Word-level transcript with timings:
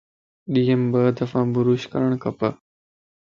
ڏينھن 0.53 0.81
ٻه 0.91 1.01
دفع 1.17 1.41
بروش 1.53 1.81
ڪرڻ 1.91 2.11
کپ 2.23 2.39